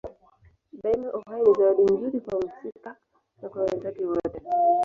Daima 0.83 1.09
uhai 1.17 1.41
ni 1.43 1.53
zawadi 1.53 1.81
nzuri 1.83 2.19
kwa 2.19 2.39
mhusika 2.41 2.95
na 3.41 3.49
kwa 3.49 3.61
wenzake 3.63 4.05
wote. 4.05 4.41